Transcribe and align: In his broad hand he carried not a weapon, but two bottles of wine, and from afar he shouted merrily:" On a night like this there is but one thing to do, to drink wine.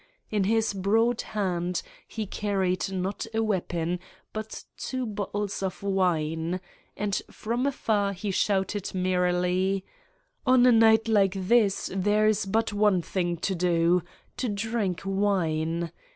In 0.31 0.45
his 0.45 0.73
broad 0.73 1.21
hand 1.21 1.83
he 2.07 2.25
carried 2.25 2.91
not 2.91 3.27
a 3.35 3.43
weapon, 3.43 3.99
but 4.33 4.63
two 4.75 5.05
bottles 5.05 5.61
of 5.61 5.83
wine, 5.83 6.59
and 6.97 7.21
from 7.29 7.67
afar 7.67 8.11
he 8.13 8.31
shouted 8.31 8.95
merrily:" 8.95 9.85
On 10.47 10.65
a 10.65 10.71
night 10.71 11.07
like 11.07 11.35
this 11.35 11.91
there 11.93 12.25
is 12.25 12.47
but 12.47 12.73
one 12.73 13.03
thing 13.03 13.37
to 13.45 13.53
do, 13.53 14.01
to 14.37 14.49
drink 14.49 15.03
wine. 15.05 15.91